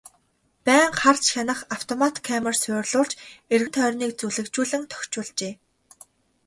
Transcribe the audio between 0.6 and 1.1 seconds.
Байнга